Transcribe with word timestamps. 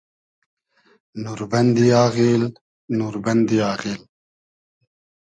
نوربئندی 1.23 1.87
آغیل، 2.05 2.43
نوربئندی 2.97 3.57
آغیل 3.71 4.01